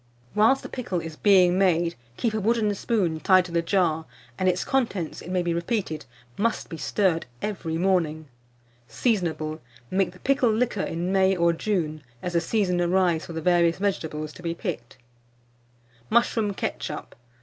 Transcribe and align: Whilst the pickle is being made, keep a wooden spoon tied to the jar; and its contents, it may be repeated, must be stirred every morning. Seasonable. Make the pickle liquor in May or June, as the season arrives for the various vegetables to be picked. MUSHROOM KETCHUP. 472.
Whilst 0.33 0.63
the 0.63 0.67
pickle 0.67 0.99
is 0.99 1.15
being 1.15 1.59
made, 1.59 1.93
keep 2.17 2.33
a 2.33 2.39
wooden 2.39 2.73
spoon 2.73 3.19
tied 3.19 3.45
to 3.45 3.51
the 3.51 3.61
jar; 3.61 4.07
and 4.39 4.49
its 4.49 4.65
contents, 4.65 5.21
it 5.21 5.29
may 5.29 5.43
be 5.43 5.53
repeated, 5.53 6.05
must 6.39 6.69
be 6.69 6.77
stirred 6.77 7.27
every 7.39 7.77
morning. 7.77 8.27
Seasonable. 8.87 9.61
Make 9.91 10.13
the 10.13 10.19
pickle 10.19 10.51
liquor 10.51 10.81
in 10.81 11.11
May 11.11 11.35
or 11.35 11.53
June, 11.53 12.01
as 12.23 12.33
the 12.33 12.41
season 12.41 12.81
arrives 12.81 13.27
for 13.27 13.33
the 13.33 13.41
various 13.41 13.77
vegetables 13.77 14.33
to 14.33 14.41
be 14.41 14.55
picked. 14.55 14.97
MUSHROOM 16.09 16.55
KETCHUP. 16.55 17.11
472. 17.13 17.19